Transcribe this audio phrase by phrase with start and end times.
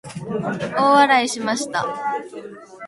[0.75, 1.85] 大笑いしました。